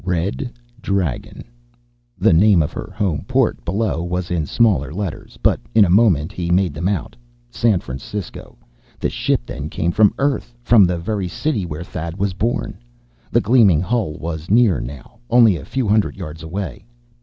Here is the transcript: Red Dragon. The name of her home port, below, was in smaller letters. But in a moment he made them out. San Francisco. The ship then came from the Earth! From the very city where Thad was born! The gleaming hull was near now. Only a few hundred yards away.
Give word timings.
Red 0.03 0.49
Dragon. 0.81 1.43
The 2.17 2.33
name 2.33 2.63
of 2.63 2.73
her 2.73 2.91
home 2.97 3.23
port, 3.27 3.63
below, 3.63 4.01
was 4.01 4.31
in 4.31 4.47
smaller 4.47 4.91
letters. 4.91 5.37
But 5.43 5.59
in 5.75 5.85
a 5.85 5.91
moment 5.91 6.31
he 6.31 6.49
made 6.49 6.73
them 6.73 6.87
out. 6.89 7.15
San 7.51 7.81
Francisco. 7.81 8.57
The 8.99 9.11
ship 9.11 9.45
then 9.45 9.69
came 9.69 9.91
from 9.91 10.07
the 10.17 10.23
Earth! 10.23 10.55
From 10.63 10.85
the 10.85 10.97
very 10.97 11.27
city 11.27 11.67
where 11.67 11.83
Thad 11.83 12.17
was 12.17 12.33
born! 12.33 12.79
The 13.29 13.41
gleaming 13.41 13.81
hull 13.81 14.13
was 14.13 14.49
near 14.49 14.79
now. 14.81 15.19
Only 15.29 15.55
a 15.55 15.65
few 15.65 15.87
hundred 15.87 16.17
yards 16.17 16.41
away. 16.41 16.83